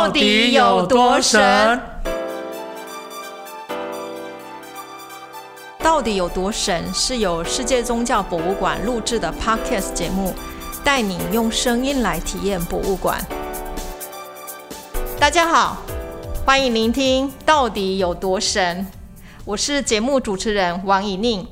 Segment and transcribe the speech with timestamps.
[0.00, 1.80] 到底有多神？
[5.80, 6.94] 到底有多神？
[6.94, 10.32] 是由世界宗教博物馆录制的 Podcast 节目，
[10.84, 13.20] 带你用声音来体验博物馆。
[15.18, 15.78] 大家好，
[16.46, 18.86] 欢迎聆听《到底有多神》，
[19.44, 21.44] 我是节目主持人王以宁。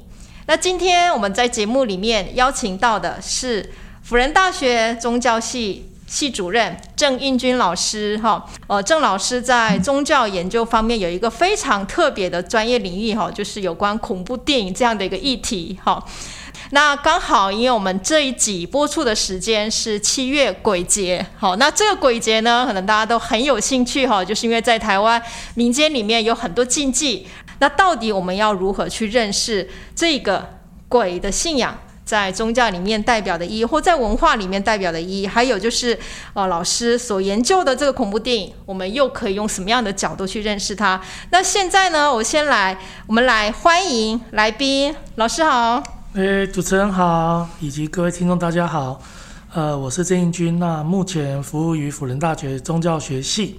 [0.47, 3.73] 那今天我们在节目里面邀请到的是
[4.05, 5.91] 辅仁大学宗教系。
[6.07, 16.03] 系主任郑应军老师，哈，呃，郑老师在宗教研究方面有一个非常特别的专业领域，哈，就是有关恐怖电影这样的一个议题，哈。
[16.71, 25.21] 那刚好，因为我们这一集播出的时间是七月鬼节，好，那这个鬼节呢，可能大家都很有兴趣，哈，就是因为在台湾
[25.55, 27.27] 民间里面有很多禁忌，
[27.61, 31.79] 那到底我们要如何去认识这个鬼的信仰？
[32.07, 35.99] 在宗教里面代表的意义，或在文化里面代表的意义，还有就是，
[36.35, 41.01] 呃，老师所研究的这个恐怖电影，我们又可以用什么样的角度去认识它？
[41.31, 45.83] 那现在呢，我先来，我们来欢迎来宾，老师好。
[46.15, 49.03] 诶，主持人好，以及各位听众大家好。
[49.53, 53.59] 呃，我是郑英军，那目前服务于辅仁大学宗教学系。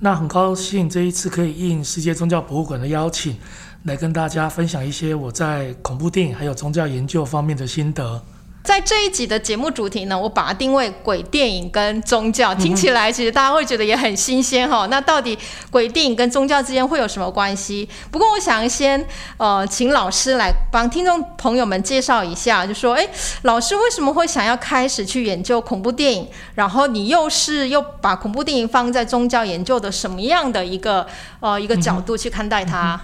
[0.00, 3.36] 那很高兴这一次可以应世界宗教博物馆的邀请。
[3.84, 8.20] 来跟大家分享一些我在恐怖电影还有宗教研究方面的心得。
[8.68, 14.86] 在这一集的节目主题呢，我把它定位鬼电影跟宗教，听起来其实大家会觉得也很新鲜哈。
[14.90, 15.38] 那到底
[15.70, 17.88] 鬼电影跟宗教之间会有什么关系？
[18.10, 19.02] 不过我想先
[19.38, 23.08] 呃，请老师来帮听众朋友们介绍一下，就说哎，
[23.40, 26.28] 老师为什么会想要开始去研究恐怖电影？
[26.54, 31.06] 然后你又是又把恐怖电影放在宗教研究的什么样的一个
[31.40, 33.00] 呃一个角度去看待它？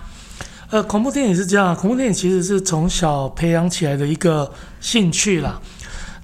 [0.71, 5.61] 呃，恐怖电影是这样，恐怖电影其实是从小培养起来的一个兴趣啦。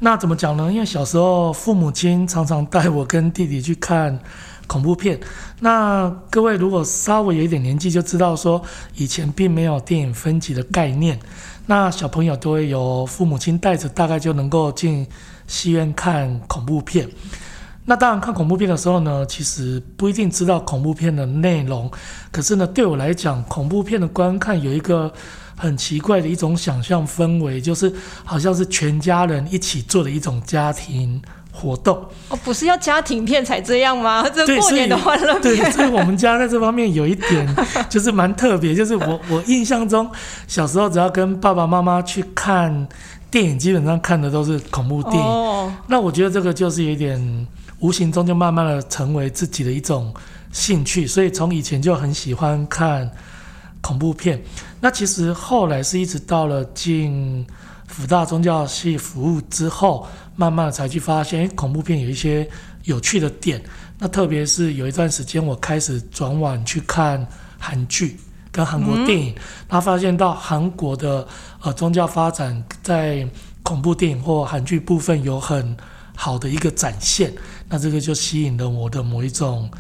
[0.01, 0.73] 那怎么讲呢？
[0.73, 4.19] 因为小时候父母亲常常带我跟弟弟去看
[4.67, 5.21] 恐怖片。
[5.61, 8.61] 那各位如果稍微有一点年纪，就知道说
[8.97, 11.21] 以前并没有电影分级的概念。
[11.67, 15.07] 那小朋友都会有父母亲带着，大概就能够进
[15.47, 17.07] 戏院看恐怖片。
[17.87, 21.91] 那当然，看恐怖片的时候呢，其实不一定知道恐怖片的内容。
[22.31, 25.13] 可是呢，对我来讲，恐怖片的观看有一个
[25.57, 27.93] 很奇怪的一种想象氛围，就是
[28.25, 31.21] 好像是全家人一起做的一种家庭
[31.51, 31.97] 活动。
[32.29, 34.25] 哦，不是要家庭片才这样吗？
[34.29, 35.57] 这过年的欢乐片。
[35.57, 37.57] 对，所以我们家在这方面有一点
[37.89, 40.09] 就是蛮特别， 就是我我印象中
[40.47, 42.87] 小时候只要跟爸爸妈妈去看
[43.31, 45.21] 电影，基本上看的都是恐怖电影。
[45.21, 47.49] 哦，那我觉得这个就是有点。
[47.81, 50.15] 无形中就慢慢的成为自己的一种
[50.53, 53.11] 兴趣，所以从以前就很喜欢看
[53.81, 54.41] 恐怖片。
[54.81, 57.47] 那其实后来是一直到了进
[57.87, 62.49] 福大宗教系服务之后，慢慢的才去发现，恐怖片有一些
[62.85, 63.63] 有趣的点。
[63.99, 67.27] 那特别是有一段时间，我开始转往去看
[67.59, 68.19] 韩剧
[68.51, 69.35] 跟韩国电影，
[69.69, 71.27] 他发现到韩国的
[71.63, 73.29] 呃宗教发展在
[73.63, 75.77] 恐怖电影或韩剧部分有很
[76.17, 77.33] 好的一个展现。
[77.71, 79.71] 那这个就吸引了我的某一种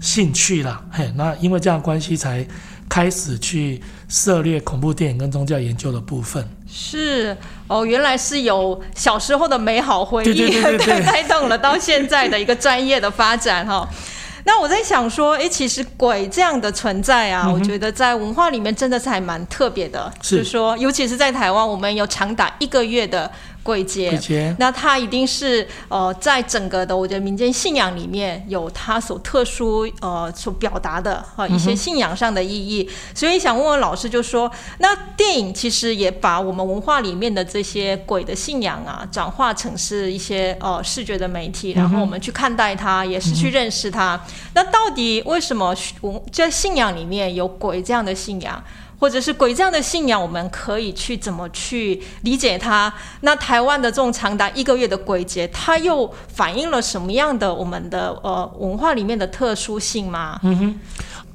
[0.00, 2.46] 兴趣啦，嘿，那因为这样关系才
[2.88, 6.46] 开始去涉猎恐怖电影跟宗教研究的部分。
[6.70, 7.34] 是
[7.66, 13.88] 哦，原来是有小时候的美好回忆带 动了到现在的一个专业的发展哈。
[14.44, 23.30] 那我在想说，哎，其实鬼这样的存在啊，我觉得在文化里面真的是还蛮特别的，是说，尤其是在台湾，我们有长达一个月的。
[23.68, 44.18] 鬼节，那它一定是呃，在整个的我觉得民间信仰里面有它所特殊呃所表达的哈一些信仰上的意义，所以想问问老师，就说那电影其实也把我们文化里面的这些鬼的信仰啊，转化成是一些呃视觉的媒体，然后我们去看待它，也是去认识它。
[44.54, 48.64] 那到底为什么文在信仰里面有鬼这样的信仰？
[48.98, 52.92] 或者是鬼这样的信仰，我们可以去怎么去理解它？
[53.20, 60.40] 那台湾的这种长达一个月的鬼节，它又反映了什么样的我们的呃文化里面的特殊性吗？
[60.42, 60.74] 嗯哼，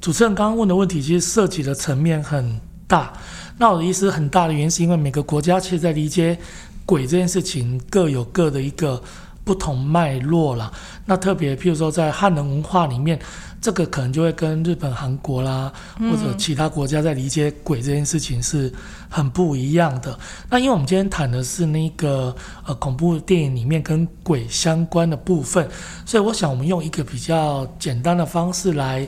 [0.02, 3.14] 主持人刚刚问的问题其实涉及的层面很大。
[3.58, 6.38] 那我的意思很大的原因是因为每个国家其实在理解
[6.86, 9.02] 鬼这件事情各有各的一个
[9.44, 10.72] 不同脉络啦。
[11.06, 13.20] 那特别譬如说在汉人文化里面。
[13.64, 18.70] 这个可能就会跟日本、韩国啦，或者其他国家在理解鬼这件事情是
[19.08, 20.20] 很不一样的。
[20.50, 22.36] 那因为我们今天谈的是那个
[22.66, 25.66] 呃恐怖电影里面跟鬼相关的部分，
[26.06, 29.08] 所以我想我们用一个比较简单的方式来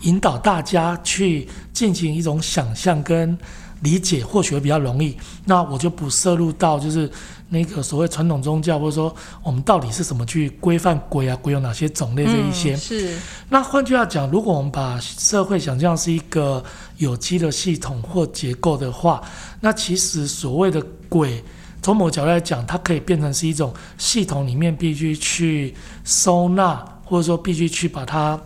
[0.00, 3.38] 引导大家去进行一种想象跟
[3.80, 5.16] 理解或许会比较容易。
[5.44, 7.10] 那我就不涉入到就是
[7.48, 12.76] 那个所谓传统宗教，或者说我们到底是怎么去规范鬼啊，鬼有哪些种类这一些。
[12.76, 13.18] 是。
[13.48, 16.62] 那换句话讲，如果我们把社会想象是一个
[16.98, 19.22] 有机的系统或结构的话，
[19.60, 21.42] 那其实所谓的鬼，
[21.82, 25.74] 从某角度来讲，它可以变成是一种系统里面必须去
[26.04, 28.40] 收纳，或者说必须去把它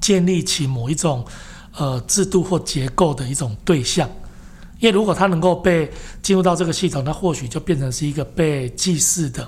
[0.00, 1.24] 建立起某一种。
[1.76, 4.10] 呃，制度或结构的一种对象，
[4.78, 5.90] 因为如果他能够被
[6.22, 9.46] 进入到这个系统，那或许就变成是一个被祭祀的，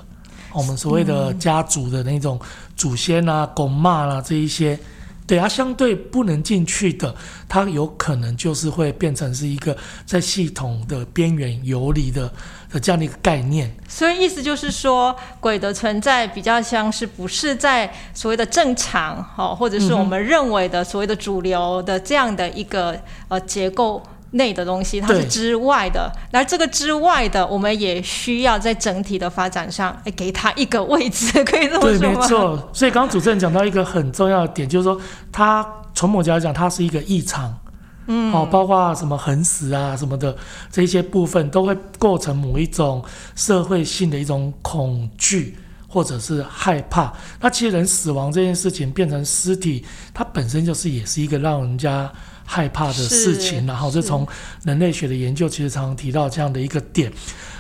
[0.53, 2.39] 我们所谓的家族的那种
[2.77, 4.79] 祖先啊、公妈啦这一些，
[5.27, 7.15] 对，它相对不能进去的，
[7.49, 12.33] 它有可能就是会变成是一个在系统的边缘游离的。
[12.73, 22.97] 的这样的一个概念，所以意思就是说，鬼的存在比较像是不是在所谓的正常，哦，或者是我们认为的所谓的主流的这样的一个
[23.27, 24.01] 呃结构
[24.33, 26.13] 内的东西，它是之外的。
[26.33, 32.71] 那这个之外的，我们也需要在整体的发展上，哎，给它一个位置，可以这么说对，没错。
[32.73, 35.01] 所以刚刚主持人讲到一个很重要的点，就是说，
[35.33, 37.59] 它从某角度讲，它是一个异常。
[38.07, 40.35] 嗯，哦，包括什么横死啊什么的
[40.73, 43.05] 这些部分，都会构成某一种
[43.37, 45.57] 社会性的一种恐惧
[45.87, 47.13] 或者是害怕。
[47.41, 52.11] 那其实人死亡这件事情变成尸体，它本身就是也是一个让人家
[52.51, 53.65] 害怕的事情。
[53.65, 54.27] 然后，这从
[54.65, 57.13] 人类学的研究其实常常提到这样的一个点。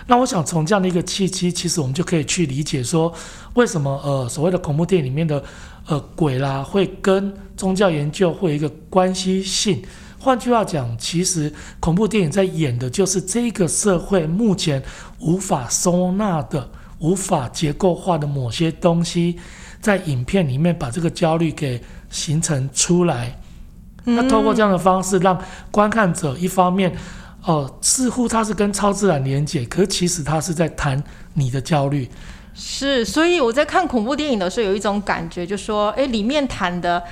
[0.08, 3.14] 那我想从这样的一个契机，其实我们就可以去理解说，
[3.54, 5.40] 为什么呃所谓的恐怖电影里面的
[5.86, 9.80] 呃鬼啦，会跟宗教研究会有一个关系性。
[10.18, 14.82] 换句话讲，其实恐怖电影在演的就是这个社会目前
[15.20, 19.38] 无法收纳的、无法结构化的某些东西，
[19.80, 23.39] 在影片里面把这个焦虑给形成出来。
[24.04, 25.38] 那透过这样的方式，让
[25.70, 26.94] 观看者一方面，
[27.44, 31.02] 哦，似乎他是跟超自然连接，可其实他是在谈
[31.34, 32.08] 你的焦虑。
[32.54, 37.02] 是，所以我在看恐怖电影的时候，有一种感觉，就说，哎，里面谈的。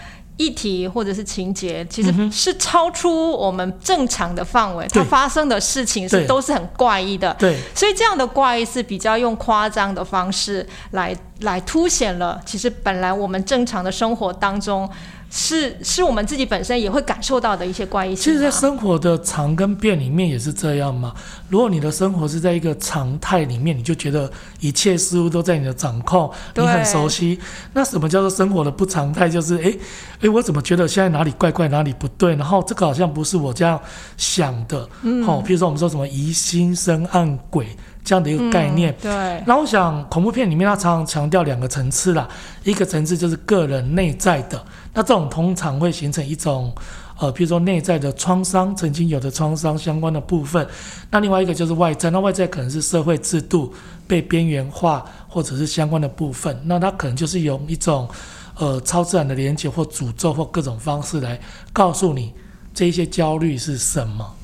[0.41, 7.35] 议题或者是情节，其实是超出我们正常的范围，它发生的事情是都是很怪异的。
[7.41, 14.89] 对，所以这样的怪异是比较用夸张的方式来来凸显了，其实本来我们正常的生活当中。
[15.31, 18.25] 是是我们自己本身也会感受到的一些怪异性。
[18.25, 21.13] 其实，在生活的常跟变里面也是这样嘛。
[21.49, 24.31] 如果你的生活是在一个常态里面，你就觉得
[24.61, 27.39] 一切事物都在你的掌控，你很熟悉。
[27.75, 29.29] 那什么叫做生活的不常态？
[29.29, 29.75] 就是哎
[30.23, 32.35] 哎，我怎么觉得现在哪里怪怪，哪里不对？
[32.37, 33.79] 然后这个好像不是我这样
[34.17, 34.89] 想的。
[35.03, 35.23] 嗯。
[35.25, 37.67] 好，比如说我们说什么疑心生暗鬼。
[38.05, 39.43] 这样的一个概念，对。
[39.47, 42.29] 那我想，恐怖片里面它常常强调两个层次啦，
[42.65, 44.65] 一个层次就是个人内在的，
[44.95, 46.73] 那这种通常会形成一种，
[47.19, 50.67] 呃，比如说内在的创伤，曾经有的创伤相关的部分。
[51.11, 53.75] 那另外一个就是外在，那外在可能是社会制度
[54.07, 56.59] 被边缘化，或者是相关的部分。
[56.65, 58.09] 那它可能就是用一种，
[58.57, 61.39] 呃，超自然的连接或诅咒或各种方式来
[61.73, 62.33] 告诉你
[62.73, 64.35] 这一些焦虑是什么。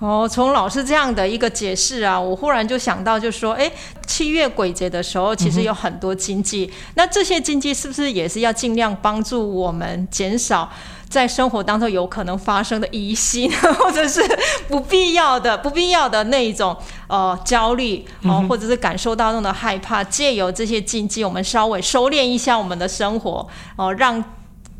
[0.00, 3.70] 哦，从老师这样的一个解释啊，我忽然就想到，就说，哎，
[4.06, 10.70] 七月鬼节的时候，其实有很多经济，那这些禁忌是不是也是要尽量帮助我们减少
[11.10, 14.22] 在生活当中有可能发生的疑心，或者是
[14.68, 16.74] 不必要的、不必要的那一种
[17.06, 23.46] 呃焦虑，哦，或者是感受到那种的害怕，借由这些禁忌，我们稍微收敛一下我们的生活，
[23.76, 24.24] 哦，让。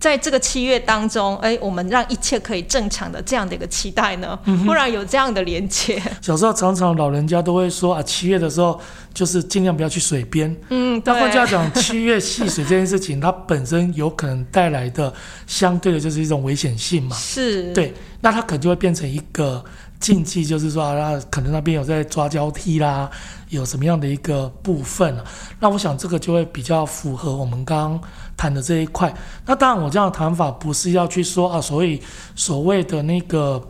[0.00, 6.02] 在这个七月当中，哎，我们让一切可以正常的这样的一个期待呢，忽然有这样的连接。
[6.22, 8.80] 小时候常常老人家都会说啊，七月的时候
[9.12, 10.56] 就是尽量不要去水边。
[10.70, 15.12] 嗯，但换句话讲，七月戏水这件事情，它本身有可能带来的
[15.46, 17.14] 相对的就是一种危险性嘛。
[17.14, 17.70] 是。
[17.74, 17.92] 对，
[18.22, 19.62] 那它可能就会变成一个
[20.00, 23.08] 禁忌，就是说啊，可能那边有在抓交替啦。
[23.50, 25.12] 有什么样的一个部分
[25.58, 28.00] 那我想这个就会比较符合我们刚刚
[28.36, 29.12] 谈的这一块。
[29.44, 32.00] 那当然，我这样的谈法不是要去说啊，所以
[32.36, 33.60] 所谓的那个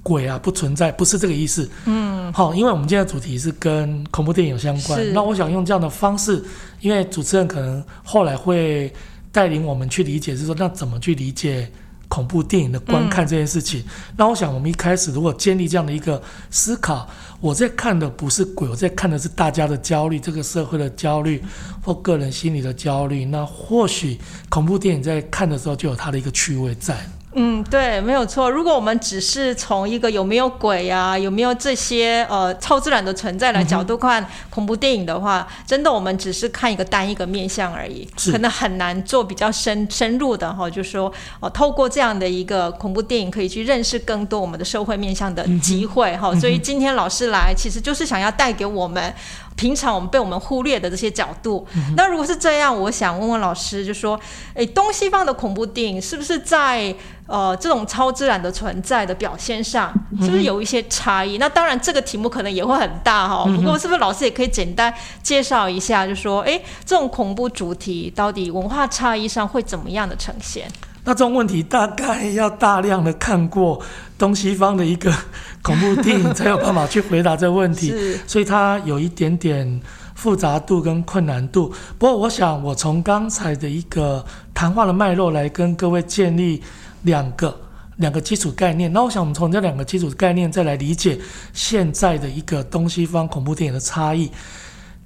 [0.00, 1.68] 鬼啊不存在，不是这个意思。
[1.86, 5.12] 嗯，好，因为我们今天的主题是跟恐怖电影有相关。
[5.12, 6.44] 那我想用这样的方式，
[6.80, 8.92] 因为主持人可能后来会
[9.32, 11.68] 带领我们去理解，是说那怎么去理解？
[12.08, 13.82] 恐怖电影的观看这件事情，
[14.16, 17.08] 那我想我们一开始如果建立这样的一个思考，
[17.40, 21.42] 我在看的不是鬼，我在看的是大家的焦虑，这个社会的焦虑
[21.82, 23.24] 或个人心理的焦虑。
[23.24, 24.18] 那或许
[24.48, 26.96] 恐怖电影在看的时候就有它的一个趣味在。
[27.36, 28.48] 嗯，对，没有错。
[28.48, 46.32] 如果我们只是从一个有没有鬼啊，有没有这些呃超自然的存在的角度看恐怖电影的话，真的我们只是看一个单一个面相而已，可能很难做比较深深入的哈，就是说哦，透过这样的一个恐怖电影，可以去认识更多我们的社会面向的机会哈。
[46.38, 49.12] 所以今天老师来，其实就是想要带给我们。
[49.56, 51.64] 平常我们被我们忽略的这些角度，
[51.96, 54.18] 那如果是这样，我想问问老师，就说，
[54.54, 56.92] 诶，东西方的恐怖电影是不是在
[57.26, 61.38] 呃这种超自然的存在的表现上，是不是有一些差异？
[61.38, 63.44] 那当然，这个题目可能也会很大哈。
[63.44, 70.68] 不过，是不是老师也可以简单介绍一下，就说，诶，这种恐怖主题到底文化差异上会怎么样的呈现？
[71.06, 73.78] 那这种问题大概要大量的看过
[74.16, 75.12] 东西方的一个
[75.60, 77.94] 恐怖电影，才有办法去回答这个问题，
[78.26, 79.82] 所以它有一点点
[80.14, 81.70] 复杂度跟困难度。
[81.98, 86.62] 不过，我想我从刚才的一个谈话的脉络来跟各位建立
[87.04, 87.58] 两个
[87.96, 88.92] 两个基础概念。
[88.92, 91.18] 那我想我们从这两个基础概念再来理解
[91.54, 94.30] 现在的一个东西方恐怖电影的差异。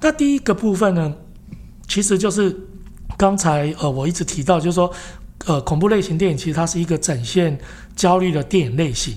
[0.00, 1.14] 那第一个部分呢，
[1.86, 2.56] 其实就是
[3.16, 4.92] 刚才呃我一直提到，就是说。
[5.46, 7.56] 呃，恐怖类型电影其实它是一个展现
[7.94, 9.16] 焦虑的电影类型。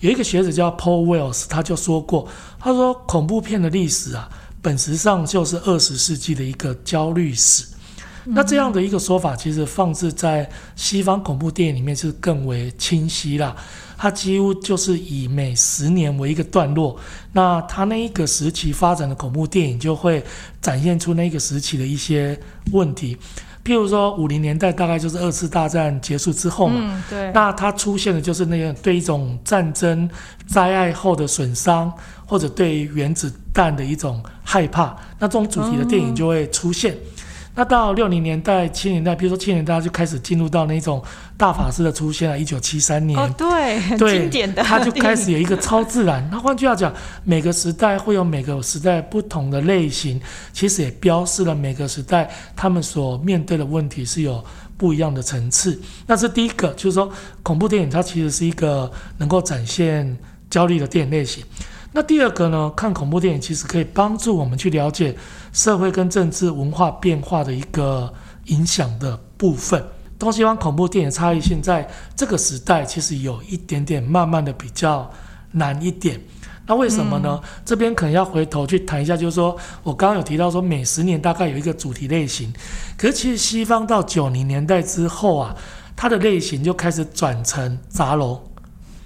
[0.00, 2.28] 有一个学者叫 Paul Wells，他就说过，
[2.60, 4.28] 他说恐怖片的历史啊，
[4.60, 7.64] 本质上就是二十世纪的一个焦虑史。
[8.24, 13.54] 那这样的一个说法，其实放置在西方恐怖电影里面是更为清晰啦。
[13.98, 16.96] 它几乎就是以每十年为一个段落，
[17.32, 20.24] 那它那一个时期发展的恐怖电影就会
[20.60, 22.38] 展现出那个时期的一些
[22.72, 23.16] 问题。
[23.64, 30.10] 譬如说，五零年代大概就是二次大战结束之后嘛，对，那它出现的就是那个对一种战争
[30.48, 31.92] 灾害后的损伤，
[32.26, 36.96] 或者对原子弹的一种害怕，那这种主题的电影就会出现。
[37.54, 41.02] 那到六零年代、七年代，比如说七年代就开始进入到那种
[41.36, 42.38] 大法师的出现了。
[42.38, 46.26] 一九七三年，哦，对，很经典的，他就开始有一个超自然。
[46.32, 46.90] 那换句话讲，
[47.24, 50.18] 每个时代会有每个时代不同的类型，
[50.52, 54.42] 其实也标示了每个时代他们所面对的问题是有
[54.78, 55.78] 不一样的层次。
[56.06, 60.16] 那是第一个，就是说恐怖电影它其实是一个能够展现
[60.48, 61.44] 焦虑的电影类型。
[61.94, 62.72] 那第二个呢？
[62.74, 65.14] 看恐怖电影其实可以帮助我们去了解
[65.52, 68.12] 社会跟政治文化变化的一个
[68.46, 69.84] 影响的部分。
[70.18, 75.10] 东西方恐怖电影差异性在这个时代其实有一点点慢慢的比较
[75.50, 76.18] 难一点。
[76.66, 77.38] 那为什么呢？
[77.64, 82.50] 这边可能要回头去谈一下，就是说我刚刚有提到说每十年大概有一个主题类型，
[82.96, 85.54] 可是其实西方到九零年代之后啊，
[85.94, 88.38] 它的类型就开始转成杂糅。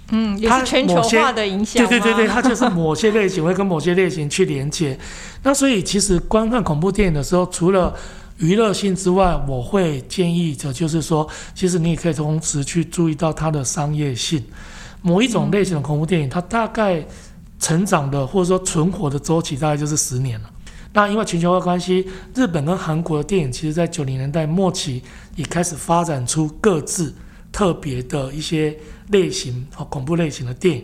[0.09, 1.85] 嗯，也是全球化的影响。
[1.87, 4.97] 对对对对， 它就是某些类型会跟某些类型去连接。
[5.43, 7.93] 那所以其实观看恐怖电影的时候，除了
[8.37, 14.43] 娱乐性之外，我会建议的就是说，其实你也可以同时去注意到它的商业性。
[15.01, 17.05] 某一种类型的恐怖电影，它大概
[17.59, 20.49] 成长的或者说存活的周期大概就是十年了。
[20.93, 25.01] 那因为全球化关系，日本跟韩国的电影，其实在九零年代末期
[25.35, 27.13] 也开始发展出各自
[27.57, 28.77] 特别的一些。
[29.09, 30.83] 类型和恐怖类型的电影，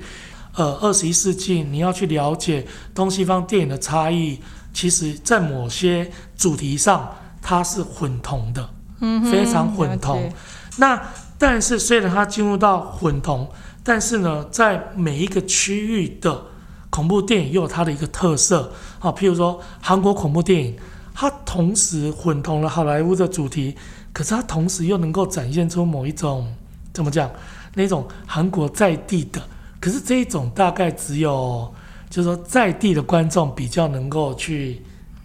[0.55, 2.65] 呃，二十一世纪你要去了解
[2.95, 4.39] 东西方电影的差异，
[4.73, 8.69] 其实在某些主题上它是混同的，
[9.01, 10.31] 嗯，非常混同。
[10.77, 10.97] 那
[11.37, 13.45] 但是虽然它进入到混同，
[13.83, 16.45] 但是呢，在每一个区域的
[16.89, 20.77] 恐怖电影又有它的一个特色啊，譬如说韩国恐怖电影，
[21.13, 23.75] 它同时混同了好莱坞的主题，
[24.13, 26.55] 可是它同时又能够展现出某一种
[26.93, 27.29] 怎么讲？
[27.75, 29.41] 那种韩国在地的，
[29.79, 31.73] 可是这一种大概只有，
[32.07, 34.79] 就是说在地的观众比较能够去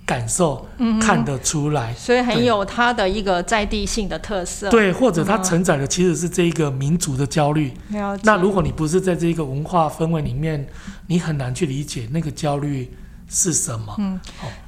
[0.07, 0.67] 感受，
[0.99, 4.71] 看得出来，所以很有它的一个在地性的特色。
[4.71, 7.71] 对，或者它承载的其实是这一个民族的焦虑。
[8.23, 10.67] 那如果你不是在这一个文化氛围里面，
[11.09, 12.91] 你很难去理解那个焦虑。
[13.29, 13.95] 是什么？
[13.99, 14.19] 嗯，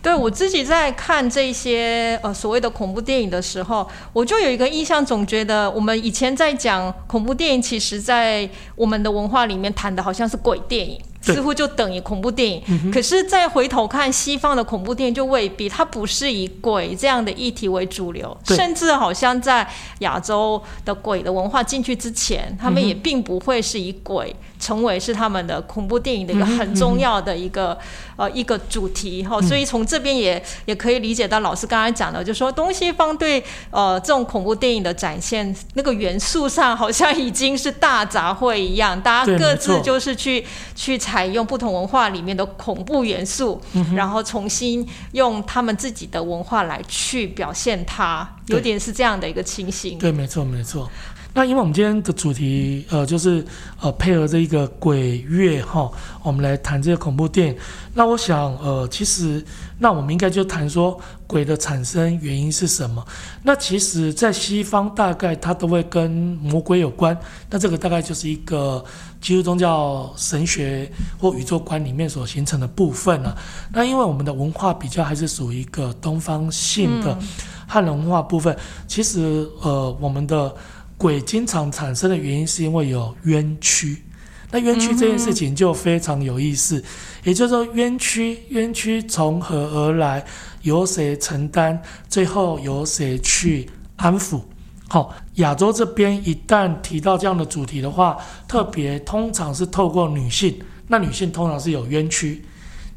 [0.02, 11.00] 对我自己在看这些呃所谓的恐怖电影的时候，我就有一个印象，总觉得我们以前在讲恐怖电影，其实在我们的文化里面谈的好像是鬼电影。
[11.22, 27.78] 似乎就等于恐怖电影，可是再回头看西方的恐怖电影就未必，它不是以鬼这样的议题为主流，甚至好像在亚洲的鬼的文化进去之前，他们也并不会是以鬼成为是他们的恐怖电影的一个很重要的一个
[28.16, 29.22] 呃一个主题。
[29.22, 40.42] 哈，所以从这边也也可以理解到老师刚才讲的，就说东西方对呃这种恐怖电影的展现那个元素上好像已经是大杂烩一样，大家各自就是去
[40.74, 40.98] 去。
[41.10, 43.60] 采用不同文化里面的恐怖元素，
[43.96, 49.98] 然后重新用他们自己的文化来去表现它，有点是这样的一个情形。
[49.98, 50.88] 对，没错，没错。
[51.34, 53.44] 那因为我们今天的主题，呃，就是
[53.80, 55.90] 呃配合这一个鬼月哈，
[56.22, 57.56] 我们来谈这个恐怖电影。
[57.94, 59.44] 那我想，呃，其实
[59.80, 63.04] 那我们应该就谈说鬼的产生原因是什么。
[63.42, 66.10] 那其实，在西方大概它都会跟
[66.42, 67.18] 魔鬼有关。
[67.49, 68.84] 那这个大概就是一个
[69.20, 73.37] 基督宗教神学或宇宙观里面所形成的部分了。
[73.72, 77.18] 那因为我们的文化比较还是属于一个东方性的
[77.66, 78.54] 汉人文化部分，
[78.87, 80.54] 其实呃，我们的。
[81.00, 84.02] 鬼经常产生的原因是因为有冤屈，
[84.50, 86.83] 那冤屈这件事情就非常有意思。
[87.25, 90.25] 也就是说，冤屈冤屈从何而来？
[90.62, 91.80] 由谁承担？
[92.09, 94.40] 最后由谁去安抚？
[94.88, 98.16] 好，亚洲这边一旦提到这样的主题的话，
[98.49, 102.45] 特别通常是透过女性，那女性通常是有冤屈，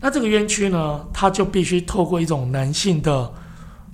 [0.02, 3.32] 那这个冤屈呢，它就必须透过一种男性的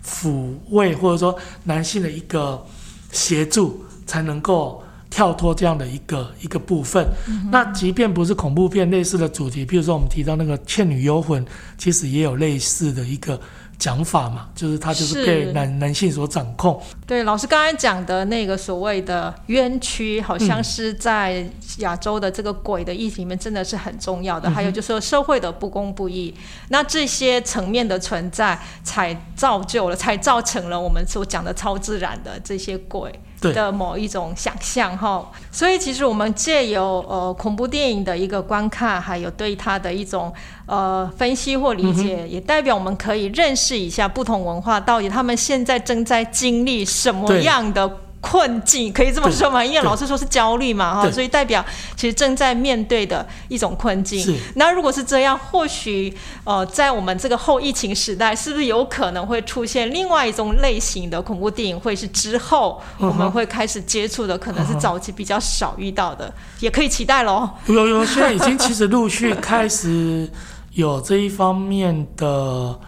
[0.05, 2.65] 抚慰，或者说男性的一个
[3.11, 3.83] 协助。
[4.09, 7.05] 才能够跳脱这样的一个一个部分。
[7.51, 11.45] 那即便不是恐怖片类似的主题，比如说我们提到那个《倩女幽魂》，
[11.77, 13.39] 其实也有类似的一个。
[13.79, 16.77] 讲法嘛，就是他就是被男男性所掌控。
[17.07, 24.51] 对，老师刚才讲的那个所谓的冤屈，好像是在亚洲的这个鬼的议题里面，真的是很重要的。
[24.51, 26.35] 还有就是说社会的不公不义，
[26.67, 33.09] 那这些层面的存在，才造就了，才造成了我们所讲的超自然的这些鬼
[33.41, 35.29] 的某一种想象哈。
[35.51, 40.33] 所以其实我们借由呃恐怖电影的一个观看，还有对它的一种。
[40.71, 49.63] 呃，分析或理解，也代表我们可以认识一下不同文化到底他们现在正在经历什么样的困境，可以这么说吗？
[49.63, 51.63] 因为老师说是焦虑嘛，哈，所以代表
[51.95, 54.37] 其实正在面对的一种困境。
[54.55, 61.79] 那如果是这样，或许呃，在我们这个后疫情时代，是不是有可能会出现另外一种类型的恐怖电影？
[61.79, 67.49] 会是之后我们会开始接触的，可能是早期比较少遇到的，也可以期待喽。
[67.67, 70.29] 有有，现在已经其实陆续开始。
[70.73, 72.79] 有这一方面的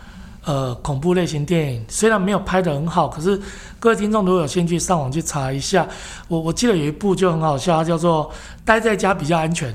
[0.46, 3.40] 呃恐怖类型电影，虽然没有拍的很好，可是
[3.80, 5.88] 各位听众如果有兴趣上网去查一下，
[6.28, 8.30] 我我记得有一部就很好笑，它叫做
[8.66, 9.74] 《待在家比较安全》。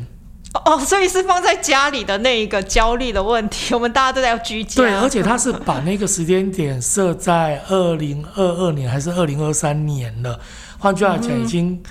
[0.64, 4.82] 哦， 所以是放在家里的那一个焦虑的问题，我们大家都在居家。
[4.82, 10.40] 对，而且它是把那个时间点设在二零二二年还是二零二三年了，
[10.78, 11.82] 换句话讲，已经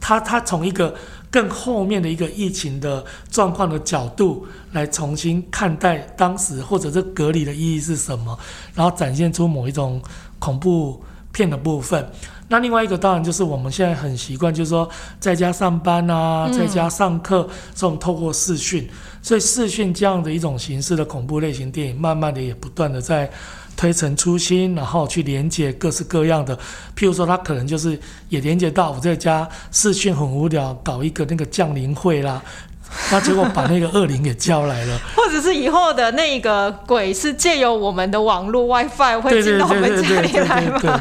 [0.00, 0.94] 他他从一个。
[1.30, 8.38] 更后面的一个疫情的状况的角度来重新看待当时或者这隔离的意义是什么，
[8.74, 10.00] 然后展现出某一种
[10.38, 12.08] 恐怖片的部分。
[12.48, 18.88] 那另外一个当然就是我们现在很习惯，就是说在家上班啊，在家上课，这种透过视讯，
[19.20, 23.30] 所以视讯这样的一种形式的恐怖类型电影，慢慢的也不断的在。
[23.76, 26.56] 推陈出新，然后去连接各式各样的，
[26.96, 27.98] 譬如说，他可能就是
[28.30, 32.42] 也连接到我在家视讯很无聊，搞一个那个降临会啦，
[33.12, 41.00] 那结果把那个恶灵给叫来了，或者是以后的那个鬼是借由我们的网络 WiFi 会进到我们家里来吗？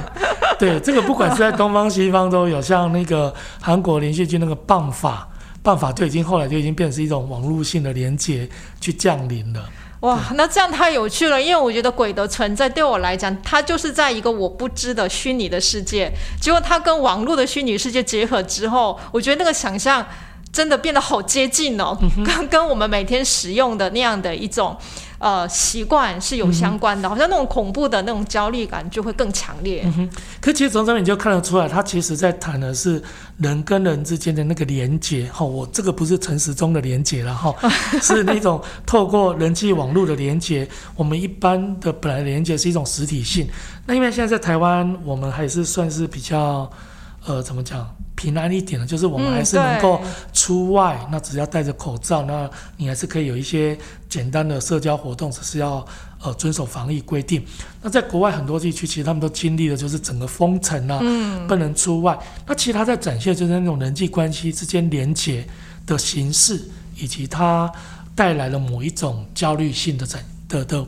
[0.59, 5.27] 对，这个不管是在东方西方都有，像那个韩国连续剧那个棒法，
[5.61, 8.49] 棒法就已经后来就已经变成一种网络性的连接
[8.81, 9.63] 去降临了。
[10.05, 20.05] 哇，那这样太有趣了，因为我觉得鬼的存在对我来讲，它就是在一个我不知的虚拟的世界，结果它跟网络的虚拟世界结合之后，我觉得那个想象
[20.53, 24.77] 真的变得好接近哦，跟 跟我们每天使用的那样的一种。
[25.17, 29.83] 呃，习惯是有相关的，好像那种恐怖的那种焦虑感就会更强烈。
[29.85, 30.09] 嗯哼，
[30.41, 33.01] 可其实从这边你就看得出来，他其实在谈的是
[33.37, 35.29] 人跟人之间的那个连接。
[35.33, 37.53] 哈，我这个不是陈时中的连接了哈，
[38.01, 40.67] 是那种透过人际网络的连接。
[40.95, 43.47] 我们一般的本来连接是一种实体性，
[43.85, 46.69] 那因为现在在台湾，我们还是算是比较，
[47.25, 47.89] 呃，怎么讲？
[48.15, 50.01] 平安一点的，就是我们还是能够
[50.33, 53.77] 出外，那只要戴着口罩，那你还是可以有一些
[54.09, 55.85] 简单的社交活动，只是要
[56.21, 57.45] 呃遵守防疫规定。
[57.81, 60.99] 那在国外很多地区，其实他们都经历了就是整个封城啊，
[61.47, 62.17] 不能出外。
[62.47, 65.45] 那其实他在展现就是那种人际关系之间连结
[65.85, 66.61] 的形式，
[66.97, 67.71] 以及它
[68.15, 70.87] 带来了某一种焦虑性的展的的。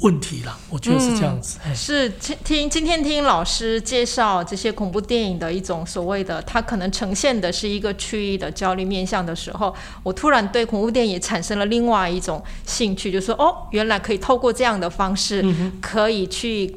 [0.00, 1.58] 问题了，我觉得是这样子。
[1.74, 15.44] 是听听今天听老师介绍这些恐怖电影的一种所谓的，它可能呈现的是一个区域的焦虑面向的时候，我突然对恐怖电影产生了另外一种兴趣，就是说，哦，原来可以透过这样的方式，
[15.80, 16.76] 可以去。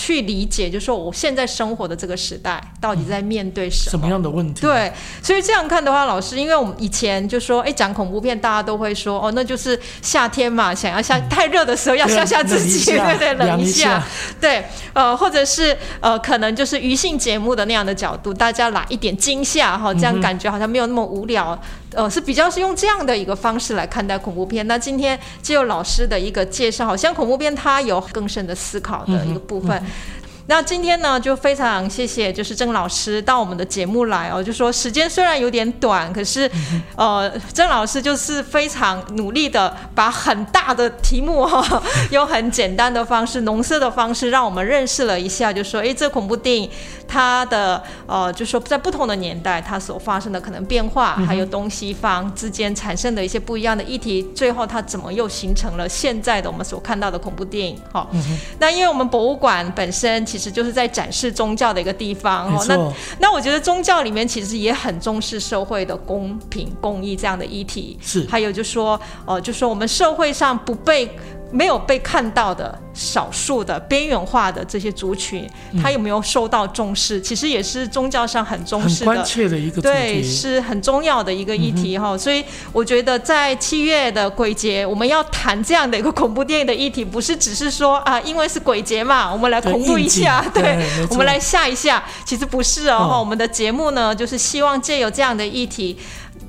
[0.00, 3.90] 去理解，就是说我现在生活的这个时代到底在面对什么。
[3.90, 4.62] 什么样的问题？
[4.62, 4.90] 对，
[5.22, 14.02] 所以这样看的话，老师，因为我们以前就说，哎，讲恐怖片，大家都会说，哦，那就是夏天嘛，想要吓太热的时候要吓吓自己，对对，冷一下，
[14.40, 21.60] 对，呃，或者是呃，可能就是娱性节目的那样的角度，大家来一点惊吓哈，这样感觉好像没有那么无聊，
[21.92, 24.66] 呃，是比较是用这样的一个方式来看待恐怖片。
[24.66, 29.82] 那今天借由老师的一个介绍，好像恐怖片它有更深的思考的一个部分。
[30.46, 34.42] 那今天呢，就非常谢谢，就是郑老师到我们的节目来哦。
[34.42, 36.50] 就说时间虽然有点短，可是，
[36.96, 45.52] 呃，郑老师就是非常努力的把很大的题目哈， 用很简单的方式、浓缩的方式，让我们认识了一下。
[45.52, 46.68] 就说，哎，这恐怖电影
[47.10, 57.76] 它的呃，就说在不同的年代，它所发生的可能变化，还有东西方之间产生的一些不一样的议题，最后它怎么又形成了现在的我们所看到的恐怖电影？
[57.92, 58.06] 哈，
[58.60, 60.50] 那因为我们博物馆本身其实。
[60.50, 62.62] 就是在展示宗教的一个地方哦。
[62.68, 62.76] 那
[63.20, 67.96] 那我觉得宗教里面其实也很重视社会的公平公益这样的议题。
[68.02, 68.26] 是。
[68.28, 71.08] 还有就说，呃，就说我们社会上不被。
[71.50, 75.48] 没有被看到的少数的边缘化的这些族群，
[75.82, 77.20] 他有没有受到重视？
[77.20, 82.16] 其实也是宗教上很重视的、关切的一个对，是很重要的一个议题哈。
[82.16, 92.02] 所以我觉得在七月的鬼节，我们要谈这样的一个恐怖电影的议题，不是只是说啊，因为是鬼节嘛，我们来恐怖一下，对，我们来吓一下。
[92.24, 95.98] 其实不是哦，我们的节目呢，就是希望借由这样的议题。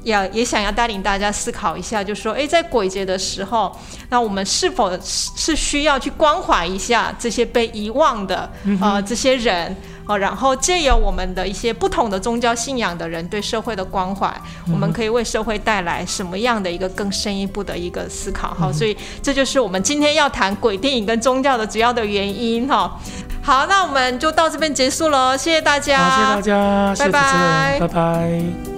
[0.04, 3.76] 也也想要带领大家思考一下，就说，哎，在鬼节的时候，
[4.10, 9.76] 那我们是否是需要去关怀一下这些被遗忘的啊这些人
[10.08, 10.18] 哦？
[10.18, 14.34] 然后借由我们的一些不同的宗教信仰的人对社会的关怀，
[14.72, 18.54] 我们可以为社会带来什么样的一个更深一步的一个思考？
[18.56, 23.00] 哈，所以这就是我们今天要谈鬼电影跟宗教的主要的原因哈。
[23.44, 28.71] 好，那我们就到这边结束了，谢谢大家，谢谢大家，拜拜，拜拜。